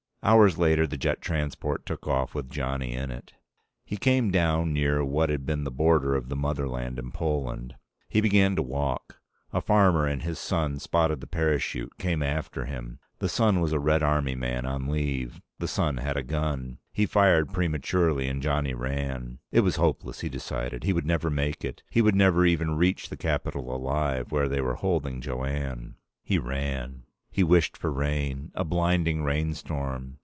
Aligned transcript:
Hours 0.23 0.59
later, 0.59 0.85
the 0.85 0.97
jet 0.97 1.19
transport 1.19 1.83
took 1.83 2.05
off 2.05 2.35
with 2.35 2.51
Johnny 2.51 2.93
in 2.93 3.09
it. 3.09 3.33
He 3.83 3.97
came 3.97 4.29
down 4.29 4.71
near 4.71 5.03
what 5.03 5.29
had 5.31 5.47
been 5.47 5.63
the 5.63 5.71
border 5.71 6.13
of 6.13 6.29
the 6.29 6.35
motherland 6.35 6.99
and 6.99 7.11
Poland. 7.11 7.73
He 8.07 8.21
began 8.21 8.55
to 8.55 8.61
walk. 8.61 9.19
A 9.51 9.61
farmer 9.61 10.05
and 10.05 10.21
his 10.21 10.37
son 10.37 10.77
spotted 10.77 11.21
the 11.21 11.25
parachute, 11.27 11.97
came 11.97 12.21
after 12.21 12.65
him. 12.65 12.99
The 13.17 13.29
son 13.29 13.61
was 13.61 13.71
a 13.73 13.79
Red 13.79 14.03
Army 14.03 14.35
man 14.35 14.63
on 14.67 14.85
leave. 14.89 15.41
The 15.57 15.67
son 15.67 15.97
had 15.97 16.17
a 16.17 16.21
gun. 16.21 16.77
He 16.91 17.07
fired 17.07 17.51
prematurely, 17.51 18.27
and 18.27 18.43
Johnny 18.43 18.75
ran. 18.75 19.39
It 19.51 19.61
was 19.61 19.77
hopeless, 19.77 20.19
he 20.19 20.29
decided. 20.29 20.83
He 20.83 20.93
would 20.93 21.07
never 21.07 21.31
make 21.31 21.65
it. 21.65 21.81
He 21.89 22.03
would 22.03 22.13
never 22.15 22.45
even 22.45 22.75
reach 22.77 23.09
the 23.09 23.17
capital 23.17 23.75
alive, 23.75 24.31
where 24.31 24.47
they 24.47 24.61
were 24.61 24.75
holding 24.75 25.19
Jo 25.19 25.43
Anne. 25.45 25.95
He 26.23 26.37
ran. 26.37 27.05
He 27.33 27.45
wished 27.45 27.77
for 27.77 27.93
rain. 27.93 28.51
A 28.55 28.65
blinding 28.65 29.23
rainstorm. 29.23 30.17